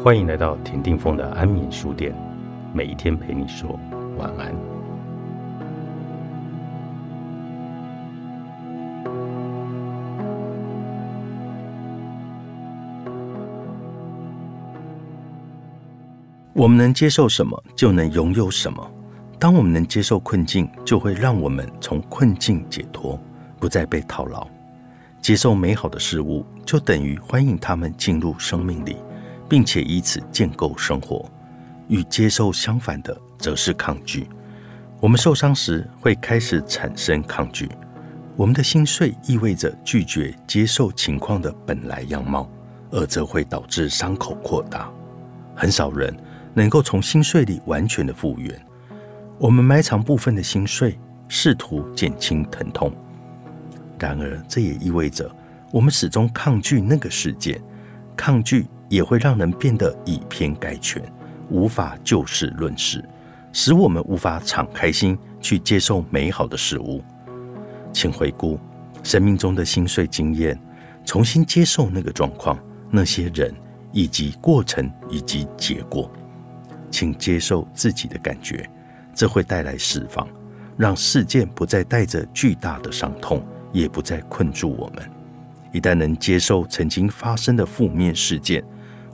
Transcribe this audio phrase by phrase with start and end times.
[0.00, 2.12] 欢迎来到田定峰的安眠书店，
[2.72, 3.78] 每一天陪你说
[4.18, 4.52] 晚安。
[16.52, 18.90] 我们能接受什么，就能拥有什么。
[19.38, 23.18] 当我们能接受困境，就会让我们从困境解脱，
[23.58, 24.46] 不再被套牢。
[25.20, 28.96] 接受美好的事物，就等于欢迎他们进入生命里。
[29.52, 31.30] 并且以此建构生活，
[31.86, 34.26] 与接受相反的则是抗拒。
[34.98, 37.68] 我们受伤时会开始产生抗拒，
[38.34, 42.48] 我们的心碎意味着拒绝接受情况的本来样貌，
[42.90, 44.90] 而则会导致伤口扩大。
[45.54, 46.16] 很少人
[46.54, 48.58] 能够从心碎里完全的复原。
[49.36, 52.90] 我们埋藏部分的心碎，试图减轻疼痛。
[53.98, 55.30] 然而，这也意味着
[55.70, 57.60] 我们始终抗拒那个事件，
[58.16, 58.66] 抗拒。
[58.92, 61.02] 也会让人变得以偏概全，
[61.48, 63.02] 无法就事论事，
[63.50, 67.02] 使我们无法敞开心去接受美好的事物。
[67.90, 68.60] 请回顾
[69.02, 70.60] 生命中的心碎经验，
[71.06, 72.58] 重新接受那个状况、
[72.90, 73.50] 那些人
[73.92, 76.12] 以及过程以及结果。
[76.90, 78.68] 请接受自己的感觉，
[79.14, 80.28] 这会带来释放，
[80.76, 85.02] 让事件不再带着巨大的伤痛，也不再困住我们。
[85.72, 88.62] 一旦能接受曾经发生的负面事件，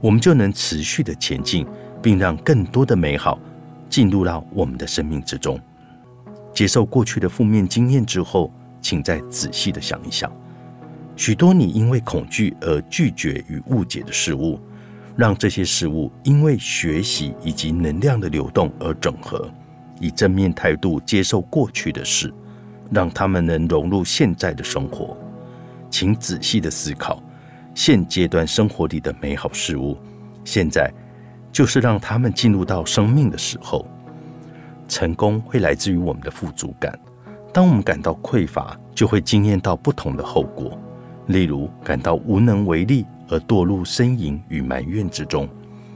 [0.00, 1.66] 我们就能持续的前进，
[2.00, 3.38] 并让更多的美好
[3.90, 5.60] 进入到我们的生命之中。
[6.54, 10.32] 接受过去的负面经验之后，请再仔细的想一想，
[11.16, 14.58] 许多你因为恐惧而拒绝与误解的事物，
[15.16, 19.50] 让这些事物因为学习以及能量的流动而整合，
[20.00, 22.32] 以正面态度接受过去的事，
[22.90, 25.16] 让他们能融入现在的生活。
[25.90, 27.22] 请仔细的思考。
[27.78, 29.96] 现阶段生活里的美好事物，
[30.44, 30.92] 现在
[31.52, 33.86] 就是让他们进入到生命的时候。
[34.88, 36.98] 成功会来自于我们的富足感。
[37.52, 40.76] 当我们感到匮乏，就会经验到不同的后果，
[41.26, 45.48] 例如感到无能为力而堕入呻吟与埋怨之中，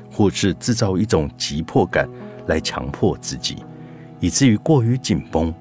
[0.08, 2.08] 或是制造一种急迫感
[2.46, 3.56] 来强迫自己，
[4.20, 5.52] 以至于过于紧绷。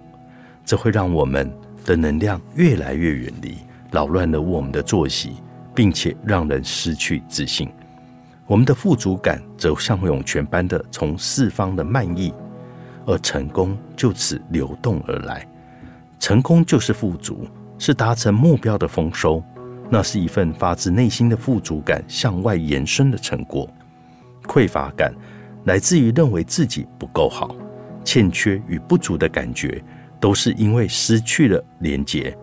[0.63, 1.51] 这会让我们
[1.83, 3.57] 的能量越来越远离，
[3.89, 5.37] 扰乱了我们的作息。
[5.73, 7.69] 并且让人失去自信，
[8.45, 12.33] 我们的富足感则像涌泉般的从四方的漫溢，
[13.05, 15.47] 而成功就此流动而来。
[16.19, 17.47] 成功就是富足，
[17.79, 19.43] 是达成目标的丰收，
[19.89, 23.69] 那是一份发自内心的富足感向外延伸的成果。
[24.45, 25.13] 匮乏感
[25.63, 27.55] 来自于认为自己不够好，
[28.03, 29.83] 欠缺与不足的感觉
[30.19, 32.37] 都是因为失去了连结。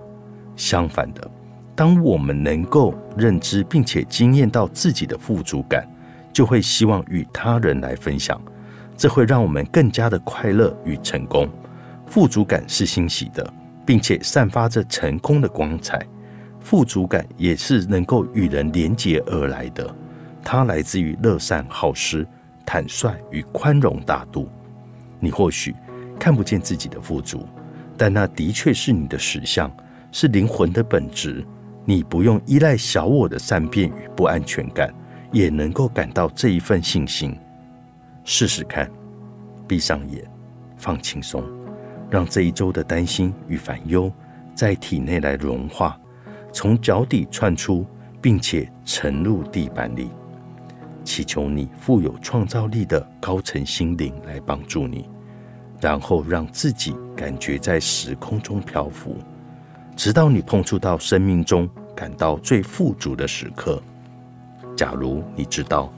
[0.56, 1.30] 相反的。
[1.78, 5.88] 当我们能够认知并且经验到自己的富足感，
[6.32, 8.36] 就会希望与他人来分享，
[8.96, 11.48] 这会让我们更加的快乐与成功。
[12.04, 13.48] 富足感是欣喜的，
[13.86, 16.04] 并且散发着成功的光彩。
[16.58, 19.88] 富足感也是能够与人连结而来的，
[20.42, 22.26] 它来自于乐善好施、
[22.66, 24.48] 坦率与宽容大度。
[25.20, 25.72] 你或许
[26.18, 27.46] 看不见自己的富足，
[27.96, 29.70] 但那的确是你的实相，
[30.10, 31.46] 是灵魂的本质。
[31.88, 34.92] 你不用依赖小我的善变与不安全感，
[35.32, 37.34] 也能够感到这一份信心。
[38.24, 38.90] 试试看，
[39.66, 40.22] 闭上眼，
[40.76, 41.42] 放轻松，
[42.10, 44.12] 让这一周的担心与烦忧
[44.54, 45.98] 在体内来融化，
[46.52, 47.86] 从脚底窜出，
[48.20, 50.10] 并且沉入地板里。
[51.04, 55.08] 祈求你富有创造力的高层心灵来帮助你，
[55.80, 59.16] 然后让自己感觉在时空中漂浮。
[59.98, 63.82] 直到你碰触到生命中感到最富足的时刻。
[64.76, 65.92] 假如你知道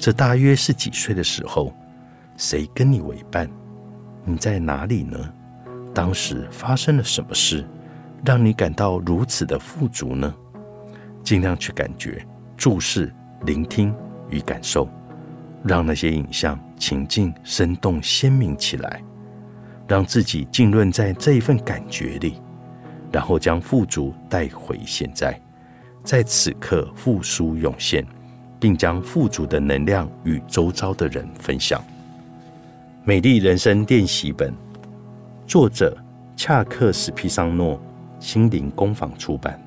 [0.00, 1.74] 这大约是几岁的时候，
[2.36, 3.50] 谁跟你为伴？
[4.24, 5.18] 你在哪里呢？
[5.92, 7.66] 当时发生了什么事，
[8.24, 10.32] 让你感到如此的富足呢？
[11.24, 12.24] 尽量去感觉、
[12.56, 13.12] 注视、
[13.44, 13.92] 聆听
[14.30, 14.88] 与感受，
[15.64, 19.02] 让那些影像情境生动鲜明起来，
[19.88, 22.40] 让自己浸润在这一份感觉里。
[23.12, 25.38] 然后将富足带回现在，
[26.04, 28.06] 在此刻复苏涌现，
[28.60, 31.82] 并将富足的能量与周遭的人分享。
[33.04, 34.52] 美丽人生练习本，
[35.46, 35.96] 作者
[36.36, 37.80] 恰克·史皮桑诺，
[38.18, 39.60] 心灵工坊出版。